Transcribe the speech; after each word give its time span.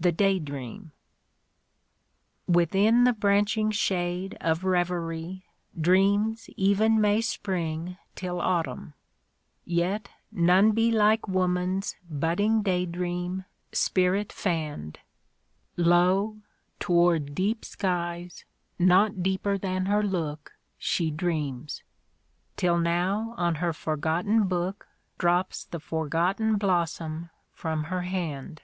The 0.00 0.12
Day 0.12 0.38
dream, 0.38 0.92
Within 2.46 3.04
the 3.04 3.14
branching 3.14 3.70
shade 3.70 4.36
of 4.38 4.62
Reverie 4.62 5.46
Dreams 5.80 6.50
even 6.58 7.00
may 7.00 7.22
spring 7.22 7.96
till 8.14 8.38
autumn; 8.38 8.92
yet 9.64 10.10
none 10.30 10.72
be 10.72 10.90
Like 10.92 11.26
woman's 11.26 11.96
budding 12.10 12.60
day 12.60 12.84
dream 12.84 13.46
spirit 13.72 14.30
fann*d. 14.30 15.00
Lo! 15.78 16.36
towVd 16.80 17.34
deep 17.34 17.64
skies, 17.64 18.44
not 18.78 19.22
deeper 19.22 19.56
than 19.56 19.86
her 19.86 20.02
look, 20.02 20.52
She 20.76 21.10
dreams; 21.10 21.82
till 22.58 22.76
now 22.76 23.32
on 23.38 23.54
her 23.54 23.72
forgotten 23.72 24.48
book 24.48 24.86
Drops 25.16 25.64
the 25.64 25.80
forgotten 25.80 26.58
blossom 26.58 27.30
from 27.54 27.84
her 27.84 28.02
hand. 28.02 28.60